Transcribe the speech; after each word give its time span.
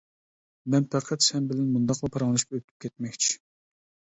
مەن 0.75 0.87
پەقەت 0.95 1.25
سەن 1.27 1.49
بىلەن 1.51 1.67
مۇنداقلا 1.75 2.11
پاراڭلىشىپ 2.17 2.59
ئۆتۈپ 2.59 2.75
كەتمەكچى. 2.87 3.39